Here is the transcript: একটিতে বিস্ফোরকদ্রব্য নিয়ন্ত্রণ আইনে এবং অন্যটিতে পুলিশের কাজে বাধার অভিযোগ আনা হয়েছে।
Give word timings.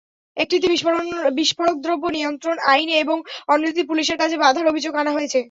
একটিতে 0.37 0.67
বিস্ফোরকদ্রব্য 1.37 2.05
নিয়ন্ত্রণ 2.07 2.57
আইনে 2.71 2.95
এবং 2.95 3.17
অন্যটিতে 3.47 3.83
পুলিশের 3.83 4.17
কাজে 4.17 4.35
বাধার 4.37 4.65
অভিযোগ 4.67 4.93
আনা 4.95 5.11
হয়েছে। 5.11 5.39